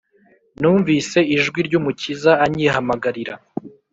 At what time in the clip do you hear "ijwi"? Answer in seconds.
1.35-1.59